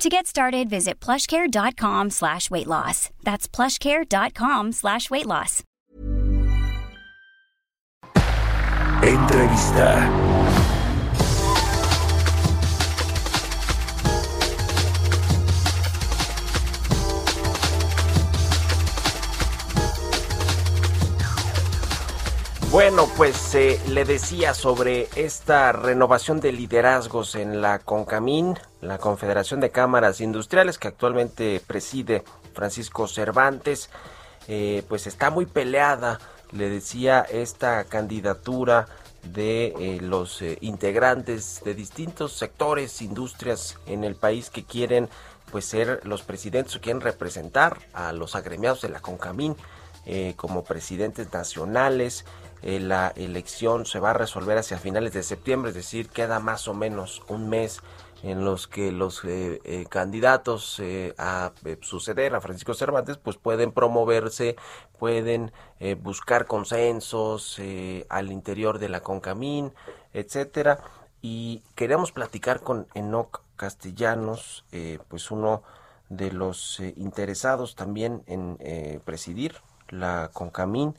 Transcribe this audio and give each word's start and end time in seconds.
To 0.00 0.08
get 0.08 0.26
started, 0.26 0.70
visit 0.70 0.98
plushcare.com 0.98 2.08
slash 2.08 2.50
weight 2.50 2.66
loss. 2.66 3.10
That's 3.22 3.46
plushcare.com 3.46 4.72
slash 4.72 5.10
weight 5.10 5.26
loss. 5.26 5.62
Entrevista. 9.02 10.10
Bueno, 22.70 23.06
pues 23.16 23.54
eh, 23.54 23.78
le 23.88 24.04
decía 24.04 24.54
sobre 24.54 25.08
esta 25.16 25.72
renovación 25.72 26.40
de 26.40 26.52
liderazgos 26.52 27.34
en 27.34 27.60
la 27.60 27.80
CONCAMIN, 27.80 28.56
la 28.80 28.98
Confederación 28.98 29.60
de 29.60 29.70
Cámaras 29.70 30.20
Industriales 30.20 30.78
que 30.78 30.88
actualmente 30.88 31.60
preside 31.66 32.24
Francisco 32.54 33.06
Cervantes, 33.06 33.90
eh, 34.48 34.82
pues 34.88 35.06
está 35.06 35.30
muy 35.30 35.46
peleada, 35.46 36.18
le 36.52 36.68
decía, 36.68 37.20
esta 37.20 37.84
candidatura 37.84 38.86
de 39.22 39.74
eh, 39.78 39.98
los 40.00 40.42
integrantes 40.60 41.60
de 41.64 41.74
distintos 41.74 42.32
sectores, 42.32 43.02
industrias 43.02 43.76
en 43.86 44.04
el 44.04 44.16
país 44.16 44.50
que 44.50 44.64
quieren 44.64 45.08
pues 45.52 45.64
ser 45.64 46.00
los 46.04 46.22
presidentes 46.22 46.76
o 46.76 46.80
quieren 46.80 47.00
representar 47.00 47.78
a 47.92 48.12
los 48.12 48.34
agremiados 48.34 48.82
de 48.82 48.88
la 48.88 49.00
CONCAMIN 49.00 49.56
como 50.36 50.64
presidentes 50.64 51.32
nacionales. 51.32 52.24
Eh, 52.62 52.78
la 52.78 53.12
elección 53.16 53.86
se 53.86 54.00
va 54.00 54.10
a 54.10 54.14
resolver 54.14 54.58
hacia 54.58 54.78
finales 54.78 55.14
de 55.14 55.22
septiembre, 55.22 55.70
es 55.70 55.76
decir, 55.76 56.08
queda 56.08 56.40
más 56.40 56.68
o 56.68 56.74
menos 56.74 57.22
un 57.28 57.48
mes 57.48 57.80
en 58.22 58.44
los 58.44 58.68
que 58.68 58.92
los 58.92 59.24
eh, 59.24 59.60
eh, 59.64 59.86
candidatos 59.88 60.80
a 61.18 61.52
suceder 61.80 62.34
a 62.34 62.40
Francisco 62.40 62.74
Cervantes 62.74 63.18
pues 63.18 63.36
pueden 63.36 63.72
promoverse, 63.72 64.56
pueden 64.98 65.52
buscar 66.02 66.46
consensos 66.46 67.60
al 68.08 68.32
interior 68.32 68.78
de 68.78 68.88
la 68.88 69.00
Concamín, 69.00 69.72
etcétera. 70.12 70.80
Y 71.22 71.62
queremos 71.74 72.12
platicar 72.12 72.60
con 72.60 72.86
Enoc 72.94 73.42
Castellanos, 73.56 74.64
pues 75.08 75.30
uno 75.30 75.62
de 76.08 76.32
los 76.32 76.80
interesados 76.96 77.76
también 77.76 78.22
en 78.26 78.58
presidir 79.04 79.56
la 79.88 80.30
Concamín 80.32 80.94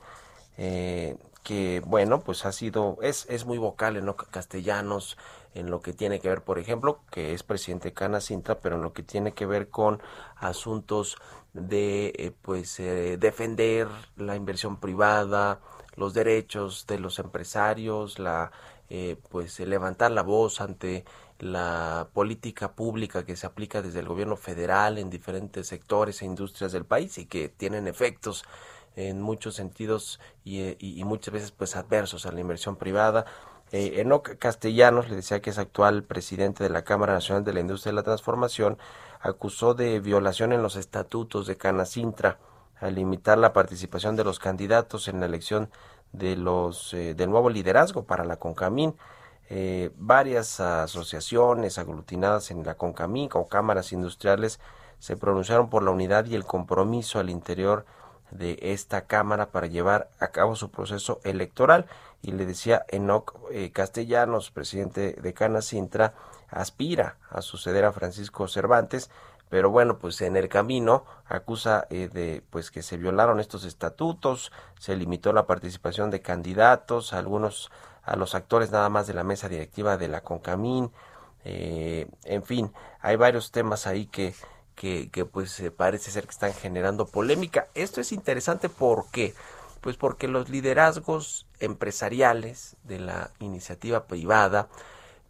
que 1.42 1.82
bueno, 1.84 2.20
pues 2.20 2.44
ha 2.44 2.52
sido, 2.52 2.98
es, 3.02 3.26
es 3.28 3.44
muy 3.44 3.58
vocal 3.58 3.96
en 3.96 4.06
lo 4.06 4.16
castellanos, 4.16 5.16
en 5.54 5.70
lo 5.70 5.80
que 5.80 5.92
tiene 5.92 6.20
que 6.20 6.28
ver, 6.28 6.42
por 6.42 6.58
ejemplo, 6.58 7.00
que 7.10 7.34
es 7.34 7.42
presidente 7.42 7.88
de 7.88 7.94
Cana 7.94 8.20
Cintra, 8.20 8.60
pero 8.60 8.76
en 8.76 8.82
lo 8.82 8.92
que 8.92 9.02
tiene 9.02 9.32
que 9.32 9.46
ver 9.46 9.68
con 9.68 10.00
asuntos 10.36 11.16
de, 11.52 12.12
eh, 12.16 12.32
pues, 12.42 12.80
eh, 12.80 13.16
defender 13.18 13.88
la 14.16 14.36
inversión 14.36 14.78
privada, 14.78 15.60
los 15.96 16.14
derechos 16.14 16.86
de 16.86 16.98
los 16.98 17.18
empresarios, 17.18 18.18
la, 18.18 18.50
eh, 18.88 19.16
pues, 19.30 19.60
levantar 19.60 20.10
la 20.12 20.22
voz 20.22 20.60
ante 20.60 21.04
la 21.38 22.08
política 22.12 22.72
pública 22.72 23.24
que 23.26 23.36
se 23.36 23.46
aplica 23.46 23.82
desde 23.82 24.00
el 24.00 24.08
gobierno 24.08 24.36
federal 24.36 24.98
en 24.98 25.10
diferentes 25.10 25.66
sectores 25.66 26.22
e 26.22 26.26
industrias 26.26 26.72
del 26.72 26.84
país 26.84 27.18
y 27.18 27.26
que 27.26 27.48
tienen 27.48 27.88
efectos 27.88 28.44
en 28.96 29.20
muchos 29.20 29.54
sentidos 29.56 30.20
y, 30.44 30.76
y, 30.78 31.02
muchas 31.04 31.32
veces 31.32 31.50
pues 31.50 31.76
adversos 31.76 32.26
a 32.26 32.32
la 32.32 32.40
inversión 32.40 32.76
privada. 32.76 33.24
Eh, 33.72 34.02
Enoc 34.02 34.36
Castellanos, 34.36 35.08
le 35.08 35.16
decía 35.16 35.40
que 35.40 35.48
es 35.48 35.58
actual 35.58 36.04
presidente 36.04 36.62
de 36.62 36.68
la 36.68 36.84
Cámara 36.84 37.14
Nacional 37.14 37.42
de 37.42 37.54
la 37.54 37.60
Industria 37.60 37.90
de 37.92 37.96
la 37.96 38.02
Transformación, 38.02 38.76
acusó 39.18 39.72
de 39.72 39.98
violación 39.98 40.52
en 40.52 40.62
los 40.62 40.76
estatutos 40.76 41.46
de 41.46 41.56
Canacintra 41.56 42.38
al 42.78 42.96
limitar 42.96 43.38
la 43.38 43.54
participación 43.54 44.14
de 44.14 44.24
los 44.24 44.38
candidatos 44.38 45.08
en 45.08 45.20
la 45.20 45.26
elección 45.26 45.70
de 46.12 46.36
los 46.36 46.92
eh, 46.92 47.14
del 47.14 47.30
nuevo 47.30 47.48
liderazgo 47.48 48.04
para 48.04 48.24
la 48.24 48.36
CONCAMIN. 48.36 48.94
Eh, 49.48 49.90
varias 49.96 50.60
asociaciones 50.60 51.78
aglutinadas 51.78 52.50
en 52.50 52.64
la 52.64 52.74
CONCAMIN 52.74 53.30
o 53.32 53.48
cámaras 53.48 53.92
industriales 53.92 54.60
se 54.98 55.16
pronunciaron 55.16 55.70
por 55.70 55.82
la 55.82 55.92
unidad 55.92 56.26
y 56.26 56.34
el 56.34 56.44
compromiso 56.44 57.18
al 57.18 57.30
interior 57.30 57.86
esta 58.38 59.06
Cámara 59.06 59.50
para 59.50 59.66
llevar 59.66 60.10
a 60.18 60.28
cabo 60.28 60.56
su 60.56 60.70
proceso 60.70 61.20
electoral. 61.24 61.86
Y 62.22 62.32
le 62.32 62.46
decía 62.46 62.84
Enoc 62.88 63.34
eh, 63.50 63.72
Castellanos, 63.72 64.50
presidente 64.50 65.14
de 65.20 65.34
Canacintra, 65.34 66.14
aspira 66.48 67.16
a 67.30 67.42
suceder 67.42 67.84
a 67.84 67.92
Francisco 67.92 68.46
Cervantes, 68.46 69.10
pero 69.48 69.70
bueno, 69.70 69.98
pues 69.98 70.20
en 70.22 70.36
el 70.36 70.48
camino 70.48 71.04
acusa 71.26 71.86
eh, 71.90 72.08
de 72.12 72.42
pues 72.50 72.70
que 72.70 72.82
se 72.82 72.96
violaron 72.96 73.40
estos 73.40 73.64
estatutos, 73.64 74.52
se 74.78 74.96
limitó 74.96 75.32
la 75.32 75.46
participación 75.46 76.10
de 76.10 76.22
candidatos, 76.22 77.12
algunos 77.12 77.70
a 78.02 78.16
los 78.16 78.34
actores 78.34 78.70
nada 78.70 78.88
más 78.88 79.06
de 79.06 79.14
la 79.14 79.24
mesa 79.24 79.48
directiva 79.48 79.96
de 79.96 80.08
la 80.08 80.22
Concamín, 80.22 80.90
eh, 81.44 82.08
en 82.24 82.42
fin, 82.44 82.72
hay 83.00 83.16
varios 83.16 83.50
temas 83.50 83.86
ahí 83.86 84.06
que 84.06 84.34
que, 84.74 85.08
pues 85.30 85.62
parece 85.76 86.10
ser 86.10 86.24
que 86.24 86.30
están 86.30 86.54
generando 86.54 87.06
polémica. 87.06 87.68
Esto 87.74 88.00
es 88.00 88.12
interesante 88.12 88.68
porque 88.68 89.34
pues 89.80 89.96
porque 89.96 90.28
los 90.28 90.48
liderazgos 90.48 91.46
empresariales 91.58 92.76
de 92.84 93.00
la 93.00 93.30
iniciativa 93.40 94.06
privada 94.06 94.68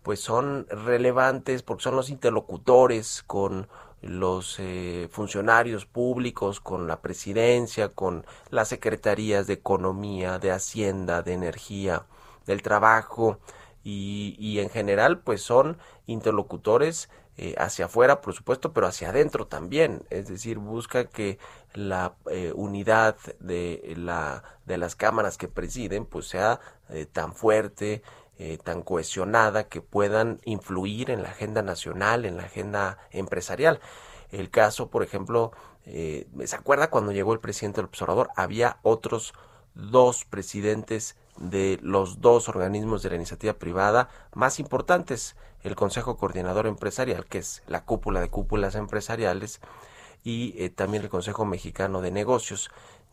pues 0.03 0.21
son 0.21 0.67
relevantes 0.69 1.63
porque 1.63 1.85
son 1.85 1.97
los 1.97 2.11
interlocutores 2.11 3.23
con 3.27 3.69
los 4.03 4.57
eh, 4.59 5.09
funcionarios 5.11 5.87
públicos, 5.87 6.61
con 6.61 6.87
la 6.89 7.01
presidencia, 7.01 7.89
con 7.89 8.27
las 8.51 8.69
secretarías 8.69 9.47
de 9.47 9.55
economía, 9.55 10.39
de 10.39 10.51
hacienda, 10.51 11.23
de 11.23 11.33
energía, 11.35 12.05
del 12.45 12.63
trabajo 12.63 13.39
y, 13.85 14.37
y 14.39 14.61
en 14.61 14.71
general 14.71 15.21
pues 15.21 15.43
son 15.43 15.79
interlocutores 16.07 17.09
eh, 17.39 17.55
hacia 17.57 17.87
afuera, 17.87 18.21
por 18.21 18.35
supuesto, 18.35 18.75
pero 18.75 18.87
hacia 18.87 19.09
adentro 19.09 19.47
también. 19.47 20.05
Es 20.11 20.29
decir, 20.29 20.59
busca 20.59 21.07
que 21.07 21.39
la 21.73 22.15
eh, 22.31 22.53
unidad 22.55 23.17
de, 23.41 23.95
la, 23.97 24.45
de 24.67 24.77
las 24.77 24.97
cámaras 24.97 25.39
que 25.39 25.49
presiden 25.49 26.05
pues 26.05 26.29
sea 26.29 26.61
eh, 26.91 27.07
tan 27.07 27.35
fuerte, 27.35 28.03
tan 28.65 28.83
cohesionada, 28.83 29.69
que 29.69 29.81
puedan 29.81 30.41
influir 30.45 31.11
en 31.11 31.23
la 31.23 31.29
agenda 31.29 31.63
nacional, 31.63 32.25
en 32.25 32.37
la 32.37 32.43
agenda 32.43 32.99
empresarial. 33.13 33.79
El 34.33 34.51
caso, 34.51 34.91
por 34.91 35.05
ejemplo, 35.05 35.53
¿se 35.85 36.57
acuerda 36.57 36.91
cuando 36.91 37.13
llegó 37.13 37.35
el 37.35 37.39
presidente 37.39 37.77
del 37.77 37.87
observador? 37.87 38.31
Había 38.35 38.79
otros 38.83 39.33
dos 39.75 40.25
presidentes 40.25 41.17
de 41.39 41.79
los 41.83 42.21
dos 42.21 42.49
organismos 42.49 43.03
de 43.03 43.11
la 43.11 43.17
iniciativa 43.17 43.55
privada 43.55 44.09
más 44.35 44.61
importantes, 44.61 45.37
el 45.63 45.77
Consejo 45.77 46.17
Coordinador 46.17 46.67
Empresarial, 46.67 47.27
que 47.27 47.39
es 47.39 47.63
la 47.67 47.85
cúpula 47.85 48.21
de 48.21 48.29
cúpulas 48.29 48.75
empresariales, 48.75 49.61
y 50.25 50.55
eh, 50.63 50.71
también 50.71 51.03
el 51.03 51.09
Consejo 51.09 51.45
Mexicano 51.45 52.01
de 52.01 52.11
Negocios. 52.11 52.71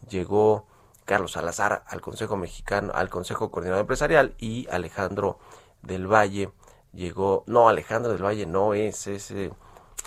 Llegó 0.09 0.65
Carlos 1.05 1.31
Salazar 1.33 1.83
al 1.87 2.01
Consejo 2.01 2.37
Mexicano, 2.37 2.91
al 2.93 3.09
Consejo 3.09 3.49
Coordinador 3.51 3.81
Empresarial 3.81 4.35
y 4.37 4.67
Alejandro 4.69 5.39
del 5.81 6.07
Valle 6.11 6.51
llegó, 6.93 7.43
no, 7.47 7.69
Alejandro 7.69 8.11
del 8.11 8.23
Valle 8.23 8.45
no 8.45 8.73
es 8.73 9.07
ese, 9.07 9.51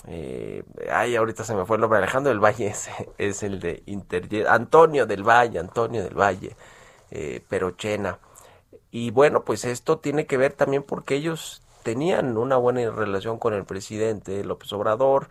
eh, 0.07 0.65
ay, 0.91 1.17
ahorita 1.17 1.45
se 1.45 1.55
me 1.55 1.65
fue 1.65 1.77
el 1.77 1.81
nombre, 1.81 1.99
Alejandro 1.99 2.31
del 2.31 2.41
Valle 2.41 2.75
es, 3.19 3.43
el 3.43 3.61
de 3.61 3.83
Interjet, 3.87 4.47
Antonio 4.47 5.07
del 5.07 5.23
Valle, 5.23 5.59
Antonio 5.59 6.03
del 6.03 6.19
Valle, 6.19 6.57
eh, 7.11 7.43
Perochena. 7.49 8.19
Y 8.91 9.11
bueno, 9.11 9.45
pues 9.45 9.65
esto 9.65 9.99
tiene 9.99 10.27
que 10.27 10.37
ver 10.37 10.53
también 10.53 10.83
porque 10.83 11.15
ellos 11.15 11.63
tenían 11.83 12.37
una 12.37 12.57
buena 12.57 12.91
relación 12.91 13.39
con 13.39 13.55
el 13.55 13.65
presidente 13.65 14.45
López 14.45 14.73
Obrador 14.73 15.29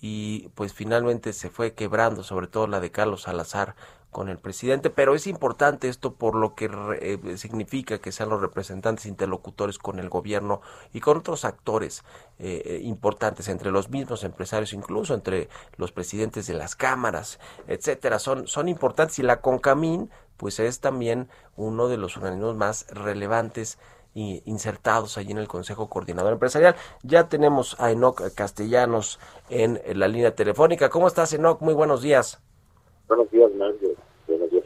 y 0.00 0.48
pues 0.54 0.72
finalmente 0.72 1.32
se 1.32 1.50
fue 1.50 1.74
quebrando, 1.74 2.24
sobre 2.24 2.48
todo 2.48 2.66
la 2.66 2.80
de 2.80 2.90
Carlos 2.90 3.22
Salazar 3.22 3.76
con 4.12 4.28
el 4.28 4.38
presidente, 4.38 4.90
pero 4.90 5.14
es 5.14 5.26
importante 5.26 5.88
esto 5.88 6.14
por 6.14 6.36
lo 6.36 6.54
que 6.54 6.70
eh, 7.00 7.36
significa 7.38 7.98
que 7.98 8.12
sean 8.12 8.28
los 8.28 8.42
representantes 8.42 9.06
interlocutores 9.06 9.78
con 9.78 9.98
el 9.98 10.10
gobierno 10.10 10.60
y 10.92 11.00
con 11.00 11.16
otros 11.16 11.46
actores 11.46 12.04
eh, 12.38 12.62
eh, 12.64 12.80
importantes, 12.84 13.48
entre 13.48 13.72
los 13.72 13.88
mismos 13.88 14.22
empresarios, 14.22 14.74
incluso 14.74 15.14
entre 15.14 15.48
los 15.76 15.92
presidentes 15.92 16.46
de 16.46 16.54
las 16.54 16.76
cámaras, 16.76 17.40
etcétera, 17.66 18.18
son, 18.18 18.46
son 18.46 18.68
importantes 18.68 19.18
y 19.18 19.22
la 19.22 19.40
CONCAMIN 19.40 20.10
pues 20.36 20.60
es 20.60 20.80
también 20.80 21.28
uno 21.56 21.88
de 21.88 21.96
los 21.96 22.16
organismos 22.16 22.54
más 22.54 22.86
relevantes 22.88 23.78
y 24.14 24.42
insertados 24.44 25.16
allí 25.16 25.30
en 25.30 25.38
el 25.38 25.48
Consejo 25.48 25.88
Coordinador 25.88 26.34
Empresarial. 26.34 26.76
Ya 27.02 27.28
tenemos 27.28 27.76
a 27.78 27.90
Enoc 27.92 28.34
Castellanos 28.34 29.18
en 29.48 29.80
la 29.94 30.08
línea 30.08 30.34
telefónica. 30.34 30.90
¿Cómo 30.90 31.06
estás, 31.06 31.32
Enoc? 31.32 31.62
Muy 31.62 31.74
buenos 31.74 32.02
días. 32.02 32.42
Buenos 33.14 33.30
días, 33.30 33.52
Mario. 33.58 33.90
Buenos 34.26 34.50
días 34.50 34.64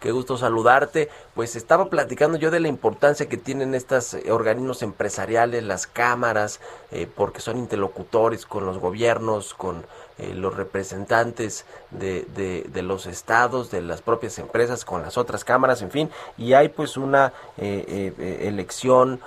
Qué 0.00 0.10
gusto 0.10 0.38
saludarte. 0.38 1.10
Pues 1.34 1.56
estaba 1.56 1.90
platicando 1.90 2.38
yo 2.38 2.50
de 2.50 2.58
la 2.58 2.68
importancia 2.68 3.28
que 3.28 3.36
tienen 3.36 3.74
estos 3.74 4.14
eh, 4.14 4.32
organismos 4.32 4.82
empresariales, 4.82 5.62
las 5.62 5.86
cámaras, 5.86 6.58
eh, 6.90 7.06
porque 7.14 7.40
son 7.40 7.58
interlocutores 7.58 8.46
con 8.46 8.64
los 8.64 8.78
gobiernos, 8.78 9.52
con 9.52 9.84
eh, 10.18 10.32
los 10.34 10.56
representantes 10.56 11.66
de, 11.90 12.24
de, 12.72 12.82
los 12.82 13.04
estados, 13.04 13.70
de 13.70 13.82
las 13.82 14.00
propias 14.00 14.38
empresas, 14.38 14.86
con 14.86 15.02
las 15.02 15.18
otras 15.18 15.44
cámaras, 15.44 15.82
en 15.82 15.90
fin, 15.90 16.10
y 16.38 16.54
hay 16.54 16.70
pues 16.70 16.96
una 16.96 17.34
eh, 17.58 18.14
eh, 18.18 18.48
elección 18.48 19.20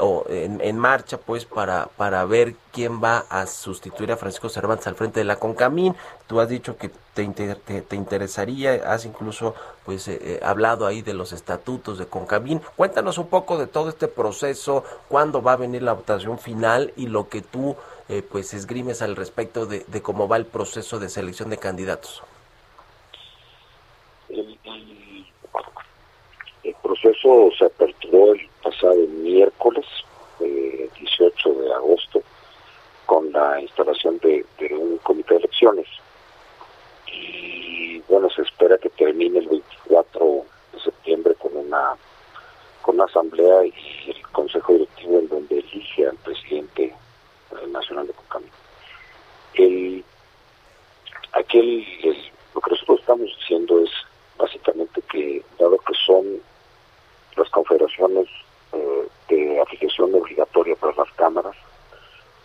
o 0.00 0.24
en, 0.28 0.78
marcha 0.78 1.16
pues 1.16 1.44
para, 1.44 1.90
para 1.96 2.24
ver 2.24 2.56
quién 2.72 3.00
va 3.00 3.24
a 3.28 3.46
sustituir 3.46 4.10
a 4.10 4.16
Francisco 4.16 4.48
Cervantes 4.48 4.88
al 4.88 4.96
frente 4.96 5.20
de 5.20 5.24
la 5.24 5.36
Concamín. 5.36 5.94
Tú 6.26 6.40
has 6.40 6.48
dicho 6.48 6.76
que 6.76 6.90
te, 7.14 7.28
te, 7.28 7.94
interesaría, 7.94 8.82
has 8.92 9.04
incluso 9.04 9.54
pues 9.84 10.10
hablado 10.42 10.88
ahí 10.88 11.02
de 11.02 11.14
los 11.14 11.32
estatutos 11.32 11.98
de 11.98 12.06
Concamín. 12.06 12.60
Cuéntanos 12.74 13.18
un 13.18 13.28
poco 13.28 13.58
de 13.58 13.68
todo 13.68 13.90
este 13.90 14.08
proceso, 14.08 14.82
cuándo 15.06 15.40
va 15.40 15.52
a 15.52 15.56
venir 15.56 15.82
la 15.82 15.92
votación 15.92 16.40
final 16.40 16.92
y 16.96 17.06
lo 17.06 17.28
que 17.28 17.40
tú 17.40 17.76
eh, 18.12 18.22
pues 18.28 18.52
esgrimes 18.54 19.02
al 19.02 19.14
respecto 19.14 19.66
de, 19.66 19.84
cómo 20.02 20.26
va 20.26 20.36
el 20.36 20.44
proceso 20.44 20.98
de 20.98 21.08
selección 21.08 21.48
de 21.48 21.58
candidatos. 21.58 22.24
El, 24.28 24.58
proceso 26.82 27.50
se 27.56 27.66
aperturó 27.66 28.34
el 28.34 28.48
pasado 28.64 28.96
miércoles, 28.96 29.86
18 30.40 31.52
de 31.52 31.72
agosto, 31.72 32.22
con 33.06 33.30
la 33.30 33.60
instalación 33.60 34.18
de, 34.18 34.44
un 34.72 34.98
comité 34.98 35.34
de 35.34 35.40
elecciones. 35.40 35.86
Y 37.06 38.00
bueno, 38.08 38.28
se 38.30 38.42
espera 38.42 38.76
que 38.78 38.90
termine 38.90 39.38
el 39.38 39.46
24 39.46 40.44
de 40.72 40.80
septiembre 40.80 41.36
con 41.36 41.56
una 41.56 41.94
con 42.82 42.96
una 42.96 43.04
asamblea 43.04 43.66
y 43.66 44.10
el 44.10 44.22
consejo 44.32 44.72
directivo 44.72 45.20
en 45.20 45.28
donde 45.28 45.58
elige 45.60 46.08
al 46.08 46.16
presidente 46.16 46.92
Nacional 47.68 48.06
de 48.06 48.12
Concamín. 48.12 48.50
El, 49.54 50.04
aquel, 51.60 52.32
lo 52.54 52.60
que 52.60 52.70
nosotros 52.70 53.00
estamos 53.00 53.26
diciendo 53.38 53.80
es 53.80 53.90
básicamente 54.36 55.02
que, 55.10 55.42
dado 55.58 55.78
que 55.78 55.94
son 56.06 56.40
las 57.36 57.48
confederaciones 57.50 58.26
eh, 58.72 59.08
de 59.28 59.60
afiliación 59.60 60.14
obligatoria 60.14 60.74
para 60.76 60.94
las 60.94 61.10
cámaras, 61.12 61.56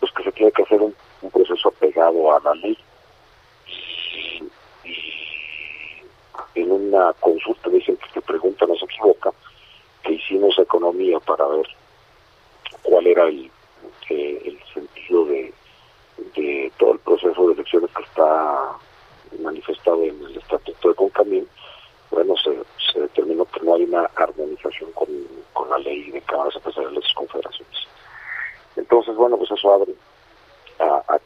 pues 0.00 0.12
que 0.12 0.22
se 0.24 0.32
tiene 0.32 0.52
que 0.52 0.62
hacer 0.62 0.80
un, 0.80 0.94
proceso 1.32 1.70
pegado 1.72 2.34
a 2.34 2.40
la 2.40 2.54
ley. 2.54 2.78
Y, 3.66 4.42
en 6.54 6.70
una 6.70 7.12
consulta 7.14 7.68
dicen 7.68 7.98
que 8.14 8.20
pregunta 8.20 8.64
no 8.66 8.76
se 8.76 8.84
equivoca, 8.84 9.32
que 10.02 10.12
hicimos 10.12 10.58
economía 10.58 11.18
para 11.20 11.46
ver 11.46 11.66
cuál 12.82 13.06
era 13.06 13.24
el 13.24 13.50
el 14.08 14.58
sentido 14.72 15.24
de, 15.26 15.52
de 16.36 16.72
todo 16.78 16.92
el 16.92 16.98
proceso 17.00 17.48
de 17.48 17.54
elecciones 17.54 17.90
que 17.90 18.02
está 18.04 18.78
manifestado 19.40 20.02
en 20.02 20.22
el 20.24 20.36
Estatuto 20.36 20.88
de 20.88 20.94
Concamín, 20.94 21.48
bueno, 22.10 22.34
se, 22.36 22.56
se 22.92 23.00
determinó 23.00 23.44
que 23.46 23.60
no 23.60 23.74
hay 23.74 23.84
una 23.84 24.04
armonización 24.14 24.92
con, 24.92 25.08
con 25.52 25.68
la 25.68 25.78
ley 25.78 26.10
de 26.10 26.20
cámaras 26.22 26.54
empresariales 26.56 27.04
y 27.10 27.14
confederaciones. 27.14 27.76
Entonces, 28.76 29.16
bueno, 29.16 29.36
pues 29.36 29.50
eso 29.50 29.72
abre 29.72 29.94
a, 30.78 31.02
a 31.14 31.18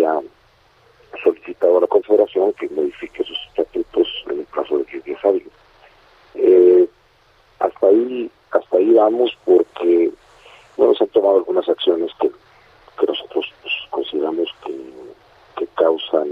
que 0.00 1.22
solicitado 1.22 1.78
a 1.78 1.80
la 1.82 1.86
Confederación 1.86 2.52
que 2.54 2.68
modifique 2.70 3.24
sus 3.24 3.38
estatutos 3.48 4.08
en 4.30 4.40
el 4.40 4.46
plazo 4.46 4.78
de 4.78 4.84
10 4.84 5.04
días 5.04 5.24
hábiles. 5.24 5.52
Eh, 6.34 6.88
hasta 7.58 7.86
ahí 7.86 8.30
hasta 8.50 8.76
ahí 8.76 8.92
vamos 8.94 9.36
porque 9.44 10.10
bueno, 10.76 10.94
se 10.94 11.04
han 11.04 11.10
tomado 11.10 11.38
algunas 11.38 11.68
acciones 11.68 12.10
que, 12.20 12.30
nosotros 13.06 13.52
pues, 13.62 13.74
consideramos 13.90 14.48
que, 14.64 14.80
causan 15.74 16.28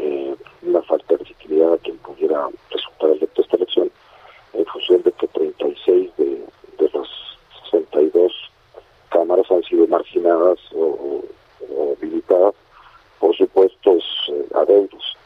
eh, 0.00 0.34
una 0.62 0.82
falta 0.82 1.14
de 1.14 1.18
legitimidad 1.18 1.74
a 1.74 1.78
quien 1.78 1.96
pudiera 1.98 2.48
resultar 2.70 3.10
electo 3.10 3.42
esta 3.42 3.56
elección, 3.56 3.92
en 4.54 4.66
función 4.66 5.02
de 5.02 5.12
que 5.12 5.28
36 5.28 6.10
de, 6.16 6.24
de 6.78 6.90
las 6.92 7.08
62 7.70 8.32
cámaras 9.10 9.48
han 9.50 9.62
sido 9.62 9.86
marginadas 9.86 10.58
o, 10.74 11.22
por 13.18 13.36
supuestos 13.36 14.04
eh, 14.28 14.46
adeudos. 14.54 15.16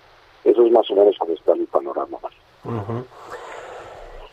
Eso 0.44 0.64
es 0.64 0.72
más 0.72 0.88
o 0.90 0.94
menos 0.94 1.16
como 1.18 1.32
está 1.32 1.52
el 1.52 1.66
panorama. 1.66 2.18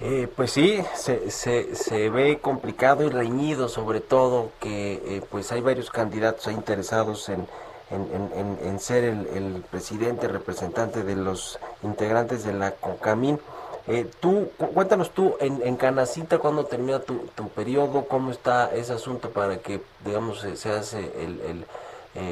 Eh, 0.02 0.28
pues 0.36 0.52
sí, 0.52 0.84
se, 0.96 1.32
se, 1.32 1.76
se, 1.76 2.10
ve 2.10 2.40
complicado 2.40 3.04
y 3.04 3.10
reñido 3.10 3.70
sobre 3.70 4.02
todo 4.02 4.52
que 4.60 4.94
eh, 4.94 5.22
pues 5.32 5.52
hay 5.52 5.62
varios 5.62 5.90
candidatos 5.90 6.52
interesados 6.52 7.30
en, 7.30 7.48
en, 7.90 8.80
ser 8.80 9.06
el, 9.06 9.64
presidente, 9.72 10.28
representante 10.28 11.04
de 11.04 11.16
los 11.16 11.58
integrantes 11.84 12.44
de 12.44 12.54
la 12.54 12.72
CONCAMIN. 12.72 13.40
Eh, 13.88 14.06
tú, 14.20 14.50
cuéntanos 14.74 15.12
tú, 15.12 15.36
en, 15.40 15.62
en 15.64 15.76
Canacita, 15.78 16.38
¿cuándo 16.38 16.66
termina 16.66 17.00
tu, 17.00 17.28
tu 17.36 17.48
periodo? 17.50 18.06
¿Cómo 18.08 18.32
está 18.32 18.74
ese 18.74 18.94
asunto 18.94 19.30
para 19.30 19.58
que, 19.58 19.80
digamos, 20.06 20.46
seas 20.56 20.94
el, 20.96 21.40
el 21.42 21.66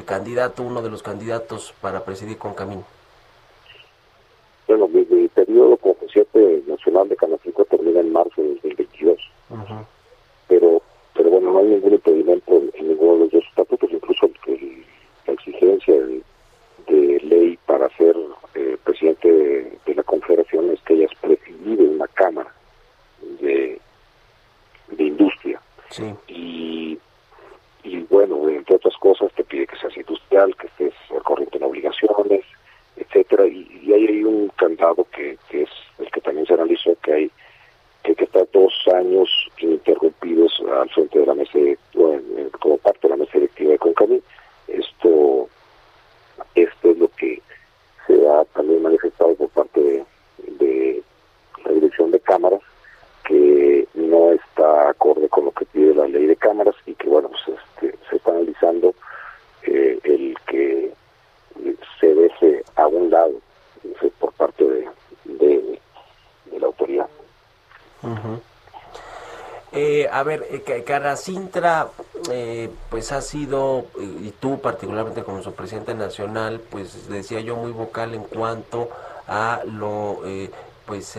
candidato, 0.04 0.62
uno 0.62 0.82
de 0.82 0.90
los 0.90 1.02
candidatos 1.02 1.74
para 1.80 2.04
presidir 2.04 2.38
CONCAMIN? 2.38 2.84
Bueno, 4.68 4.88
mi, 4.88 5.04
mi 5.04 5.28
periodo 5.28 5.76
como 5.76 5.94
presidente 5.94 6.62
nacional 6.66 7.08
de 7.08 7.16
Canacinta 7.16 7.64
termina 7.64 8.00
en 8.00 8.12
marzo 8.12 8.42
de 8.42 8.48
2022. 8.54 9.18
Pero 10.48 10.82
pero 11.14 11.30
bueno, 11.30 11.52
no 11.52 11.58
hay 11.58 11.66
ningún 11.66 11.92
impedimento 11.92 12.56
en, 12.74 12.88
ninguno 12.88 13.12
de 13.12 13.18
los 13.20 13.30
dos 13.32 13.44
estatutos, 13.48 13.90
incluso 13.92 14.30
la 15.26 15.32
exigencia 15.32 15.94
de, 15.94 16.22
ley 17.22 17.58
para 17.66 17.88
ser 17.96 18.16
eh, 18.54 18.76
presidente 18.82 19.28
de, 19.86 19.94
la 19.94 20.02
Confederación 20.02 20.70
es 20.70 20.80
que 20.82 20.94
hayas 20.94 21.14
presidido 21.20 21.84
una 21.84 22.08
Cámara 22.08 22.52
de, 23.40 23.80
de 24.88 25.04
Industria. 25.04 25.60
Y, 26.26 26.98
y 27.84 27.98
bueno, 28.10 28.48
entre 28.48 28.76
otras 28.76 28.96
cosas, 28.96 29.30
te 29.34 29.44
pide 29.44 29.66
que 29.66 29.76
seas 29.76 29.96
industrial, 29.96 30.56
que 30.56 30.66
estés 30.66 30.94
corriente 31.22 31.58
en 31.58 31.64
obligaciones, 31.64 32.44
etcétera 32.96 33.46
y, 33.46 33.92
ahí 33.92 34.06
hay 34.06 34.24
un 34.24 34.48
candado 34.56 35.04
que, 35.48 35.66
también 36.22 36.46
se 36.46 36.54
analizó 36.54 36.94
que 37.02 37.12
hay 37.12 37.30
que, 38.04 38.14
que 38.14 38.24
está 38.24 38.44
dos 38.52 38.72
años 38.94 39.28
ininterrumpidos 39.58 40.52
al 40.80 40.88
frente 40.90 41.18
de 41.18 41.26
la 41.26 41.34
mesa 41.34 41.58
como 42.60 42.78
parte 42.78 43.00
de 43.02 43.08
la 43.10 43.16
mesa 43.16 43.32
directiva 43.34 43.72
de 43.72 43.78
Concamí 43.78 44.22
esto 44.68 45.48
esto 46.54 46.90
es 46.90 46.98
lo 46.98 47.08
que 47.08 47.42
se 48.06 48.28
ha 48.28 48.44
también 48.54 48.82
manifestado 48.82 49.34
por 49.34 49.48
parte 49.50 49.80
de, 49.80 51.02
la 51.64 51.72
dirección 51.72 52.10
de 52.10 52.20
cámaras 52.20 52.60
que 53.24 53.86
no 53.94 54.32
está 54.32 54.90
acorde 54.90 55.28
con 55.28 55.44
lo 55.46 55.52
que 55.52 55.64
pide 55.66 55.94
la 55.94 56.08
ley 56.08 56.26
de 56.26 56.36
cámaras 56.36 56.74
y 56.86 56.94
que 56.94 57.08
bueno 57.08 57.30
pues 57.30 57.58
este, 57.58 57.98
se 58.08 58.16
está 58.16 58.30
analizando 58.30 58.94
eh, 59.62 59.98
el 60.04 60.36
que 60.46 60.92
se 62.00 62.14
deje 62.14 62.62
a 62.76 62.86
un 62.86 63.10
lado 63.10 63.34
por 64.18 64.32
parte 64.32 64.64
de, 64.64 64.88
de, 65.24 65.80
la 66.58 66.66
autoridad. 66.66 67.08
Eh, 69.72 70.01
a 70.12 70.22
ver, 70.22 70.46
eh, 70.50 70.84
Caracintra, 70.84 71.88
eh, 72.30 72.70
pues 72.90 73.12
ha 73.12 73.20
sido, 73.22 73.86
y 73.98 74.30
tú 74.38 74.60
particularmente 74.60 75.24
como 75.24 75.42
su 75.42 75.52
presidente 75.52 75.94
nacional, 75.94 76.60
pues 76.70 77.08
decía 77.08 77.40
yo 77.40 77.56
muy 77.56 77.72
vocal 77.72 78.14
en 78.14 78.24
cuanto 78.24 78.90
a 79.26 79.62
lo, 79.64 80.22
pues 80.86 81.16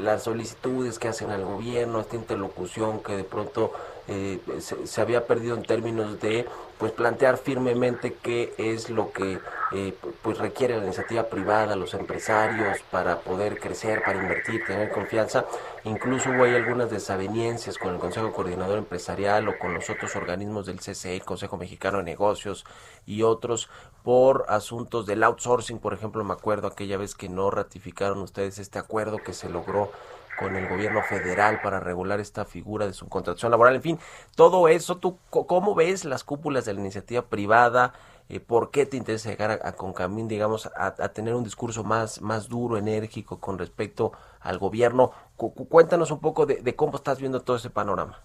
las 0.00 0.22
solicitudes 0.22 0.98
que 0.98 1.08
hacen 1.08 1.30
al 1.30 1.44
gobierno, 1.44 2.00
esta 2.00 2.16
interlocución 2.16 3.00
que 3.00 3.16
de 3.16 3.24
pronto 3.24 3.72
se, 4.06 4.86
se, 4.86 5.00
había 5.00 5.26
perdido 5.26 5.56
en 5.56 5.62
términos 5.62 6.20
de 6.20 6.46
pues 6.78 6.92
plantear 6.92 7.38
firmemente 7.38 8.14
qué 8.22 8.54
es 8.58 8.90
lo 8.90 9.10
que 9.12 9.40
eh, 9.72 9.94
pues 10.22 10.38
requiere 10.38 10.76
la 10.76 10.84
iniciativa 10.84 11.24
privada, 11.24 11.74
los 11.74 11.94
empresarios 11.94 12.78
para 12.90 13.20
poder 13.20 13.58
crecer, 13.58 14.02
para 14.04 14.20
invertir, 14.20 14.64
tener 14.64 14.90
confianza. 14.90 15.46
Incluso 15.84 16.30
hubo 16.30 16.44
ahí 16.44 16.54
algunas 16.54 16.90
desavenencias 16.90 17.78
con 17.78 17.94
el 17.94 18.00
Consejo 18.00 18.32
Coordinador 18.32 18.78
Empresarial 18.78 19.48
o 19.48 19.58
con 19.58 19.72
los 19.72 19.88
otros 19.88 20.14
organismos 20.16 20.66
del 20.66 20.80
CCE, 20.80 21.20
Consejo 21.20 21.56
Mexicano 21.56 21.98
de 21.98 22.04
Negocios 22.04 22.66
y 23.06 23.22
otros 23.22 23.70
por 24.02 24.44
asuntos 24.48 25.06
del 25.06 25.24
outsourcing, 25.24 25.78
por 25.78 25.94
ejemplo, 25.94 26.22
me 26.24 26.34
acuerdo 26.34 26.68
aquella 26.68 26.98
vez 26.98 27.14
que 27.14 27.28
no 27.28 27.50
ratificaron 27.50 28.18
ustedes 28.18 28.58
este 28.58 28.78
acuerdo 28.78 29.18
que 29.18 29.32
se 29.32 29.48
logró 29.48 29.90
con 30.38 30.56
el 30.56 30.68
gobierno 30.68 31.02
federal 31.02 31.60
para 31.62 31.80
regular 31.80 32.20
esta 32.20 32.44
figura 32.44 32.86
de 32.86 32.92
subcontratación 32.92 33.50
laboral. 33.50 33.76
En 33.76 33.82
fin, 33.82 33.98
todo 34.34 34.68
eso, 34.68 34.98
¿tú 34.98 35.18
cómo 35.30 35.74
ves 35.74 36.04
las 36.04 36.24
cúpulas 36.24 36.64
de 36.64 36.74
la 36.74 36.80
iniciativa 36.80 37.22
privada? 37.22 37.92
Eh, 38.28 38.40
¿Por 38.40 38.70
qué 38.70 38.86
te 38.86 38.96
interesa 38.96 39.30
llegar 39.30 39.60
a, 39.62 39.72
Concamín, 39.72 40.26
digamos, 40.26 40.68
a, 40.76 40.92
tener 41.12 41.34
un 41.34 41.44
discurso 41.44 41.84
más, 41.84 42.20
más 42.20 42.48
duro, 42.48 42.76
enérgico 42.76 43.40
con 43.40 43.58
respecto 43.58 44.12
al 44.40 44.58
gobierno? 44.58 45.12
cuéntanos 45.36 46.10
un 46.10 46.20
poco 46.20 46.46
de, 46.46 46.74
cómo 46.74 46.96
estás 46.96 47.20
viendo 47.20 47.40
todo 47.40 47.56
ese 47.56 47.70
panorama. 47.70 48.18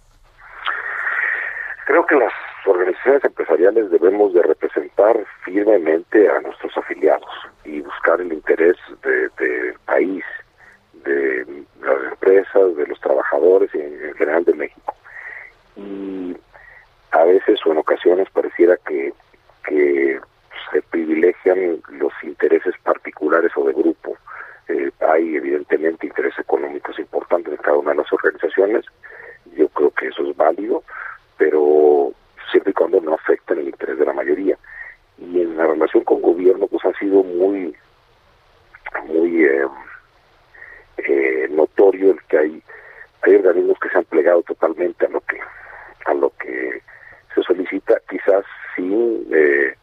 Creo 1.85 2.05
que 2.05 2.15
las 2.15 2.31
organizaciones 2.65 3.23
empresariales 3.25 3.91
debemos 3.91 4.33
de 4.33 4.41
representar 4.43 5.17
firmemente 5.43 6.29
a 6.29 6.39
nuestros 6.39 6.75
afiliados 6.77 7.29
y 7.65 7.81
buscar 7.81 8.21
el 8.21 8.31
interés 8.31 8.77
del 9.03 9.29
de 9.37 9.75
país 9.85 10.23
de 11.03 11.45
las 11.81 12.11
empresas, 12.11 12.75
de 12.75 12.87
los 12.87 12.99
trabajadores 12.99 13.69
y 13.73 13.79
en 13.79 14.13
general 14.15 14.43
de 14.45 14.53
México. 14.53 14.95
Y 15.75 16.35
a 17.11 17.23
veces 17.25 17.59
o 17.65 17.71
en 17.71 17.77
ocasiones 17.77 18.27
pareciera 18.31 18.77
que, 18.87 19.13
se 20.71 20.81
privilegian 20.83 21.81
los 21.89 22.13
intereses 22.23 22.73
particulares 22.83 23.51
o 23.57 23.65
de 23.65 23.73
grupo. 23.73 24.15
Eh, 24.69 24.89
hay 25.01 25.35
evidentemente 25.35 26.07
intereses 26.07 26.39
económicos 26.39 26.97
importantes 26.97 27.53
en 27.53 27.59
cada 27.59 27.77
una 27.77 27.91
de 27.91 27.97
las 27.97 28.13
organizaciones. 28.13 28.85
Yo 29.57 29.67
creo 29.69 29.91
que 29.91 30.07
eso 30.07 30.23
es 30.23 30.35
válido, 30.37 30.83
pero 31.37 32.13
siempre 32.49 32.71
y 32.71 32.73
cuando 32.73 33.01
no 33.01 33.15
afecten 33.15 33.59
el 33.59 33.67
interés 33.67 33.97
de 33.99 34.05
la 34.05 34.13
mayoría. 34.13 34.57
Y 35.17 35.41
en 35.41 35.57
la 35.57 35.67
relación 35.67 36.03
con 36.05 36.21
gobierno, 36.21 36.67
pues 36.67 36.85
ha 36.85 36.97
sido 36.97 37.21
muy, 37.23 37.75
muy 39.07 39.45
eh, 39.45 39.67
eh, 40.97 41.47
notorio 41.51 42.11
el 42.11 42.21
que 42.23 42.37
hay 42.37 42.63
hay 43.23 43.35
organismos 43.35 43.77
que 43.79 43.89
se 43.89 43.97
han 43.97 44.05
plegado 44.05 44.41
totalmente 44.43 45.05
a 45.05 45.09
lo 45.09 45.21
que 45.21 45.39
a 46.05 46.13
lo 46.13 46.31
que 46.39 46.81
se 47.35 47.43
solicita 47.43 47.95
quizás 48.09 48.45
sin 48.75 49.27
eh, 49.31 49.75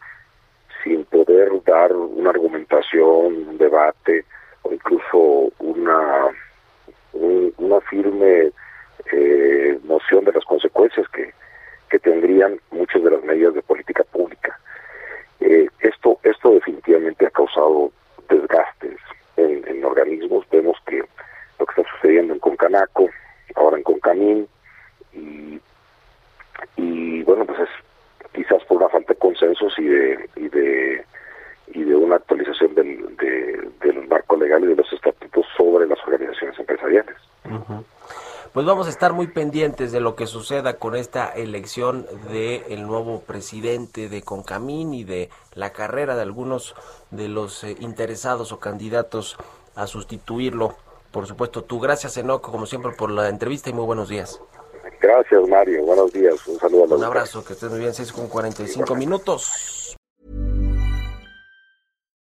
sin 0.83 1.05
poder 1.07 1.51
dar 1.65 1.93
una 1.93 2.31
argumentación 2.31 3.49
un 3.49 3.59
debate 3.59 4.25
o 4.63 4.73
incluso 4.73 5.53
una 5.59 6.29
una 7.13 7.81
firme 7.83 8.51
eh, 9.13 9.79
noción 9.85 10.25
de 10.25 10.33
las 10.33 10.45
consecuencias 10.45 11.09
que, 11.09 11.33
que 11.91 11.99
tendrían 11.99 12.59
muchas 12.71 13.03
de 13.03 13.11
las 13.11 13.23
medidas 13.25 13.55
de 13.55 13.63
política 13.63 14.05
pública. 14.05 14.59
Eh, 15.41 15.69
esto 15.81 16.19
esto 16.23 16.51
definitivamente 16.51 17.27
ha 17.27 17.31
causado 17.31 17.91
desgastes 18.29 18.99
en, 19.39 19.85
organismos. 19.85 20.45
Vemos 20.51 20.77
que 20.87 20.99
lo 21.59 21.67
que 21.67 21.81
está 21.81 21.93
sucediendo 21.95 22.35
en 22.35 22.41
Concanaco, 22.41 23.09
ahora 23.55 23.77
en 23.77 23.83
Concamín, 23.83 24.49
y, 25.13 25.61
y 26.77 27.23
bueno, 27.23 27.45
pues 27.47 27.61
es 27.61 27.69
quizás 28.33 28.63
por 28.65 28.79
una 28.79 28.89
falta 28.89 29.13
de 29.15 29.19
consensos 29.19 29.73
y 29.79 29.85
de, 29.85 30.29
y 30.37 30.49
de, 30.49 31.05
y 31.69 31.85
de 31.85 31.95
una 31.97 32.17
actualización 32.17 32.75
del, 32.75 33.17
del 33.17 34.09
marco 34.09 34.37
legal 34.37 34.65
y 34.65 34.69
de 34.69 34.77
los 34.77 34.93
estatutos 34.93 35.47
sobre 35.57 35.87
las 35.87 35.99
organizaciones 36.07 36.59
empresariales. 36.59 37.17
Pues 38.59 38.67
vamos 38.67 38.89
a 38.89 38.91
estar 38.91 39.13
muy 39.13 39.29
pendientes 39.29 39.93
de 39.93 40.01
lo 40.01 40.17
que 40.17 40.27
suceda 40.27 40.79
con 40.79 40.97
esta 40.97 41.29
elección 41.29 42.09
del 42.29 42.65
el 42.69 42.89
nuevo 42.89 43.21
presidente 43.21 44.09
de 44.09 44.23
Concamín 44.23 44.95
y 44.95 45.05
de 45.05 45.31
la 45.55 45.71
carrera 45.71 46.17
de 46.17 46.23
algunos 46.23 46.75
de 47.13 47.29
los 47.29 47.63
eh, 47.63 47.77
interesados 47.79 48.51
o 48.51 48.59
candidatos 48.59 49.37
a 49.77 49.87
sustituirlo. 49.87 50.75
Por 51.13 51.29
supuesto, 51.29 51.63
tú 51.63 51.79
gracias 51.79 52.17
Enoco, 52.17 52.51
como 52.51 52.67
siempre, 52.67 52.91
por 52.99 53.13
la 53.13 53.29
entrevista 53.29 53.71
y 53.71 53.75
muy 53.75 53.85
buenos 53.85 54.09
días. 54.09 54.41
Gracias 55.01 55.49
Mario, 55.49 55.85
buenos 55.85 56.13
días, 56.13 56.45
un 56.49 56.59
saludo 56.59 56.83
a 56.83 56.87
los 56.89 56.99
Un 56.99 57.05
abrazo, 57.05 57.45
que 57.45 57.53
estés 57.53 57.71
muy 57.71 57.79
bien, 57.79 57.95
6 57.95 58.13
con 58.13 58.27
45 58.27 58.93
minutos. 58.97 59.88